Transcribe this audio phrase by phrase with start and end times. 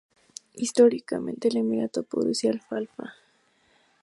[0.55, 3.13] Históricamente, el emirato producía alfalfa.